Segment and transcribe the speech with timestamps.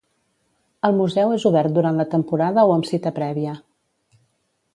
[0.87, 3.55] El museu és obert durant la temporada o amb cita prèvia.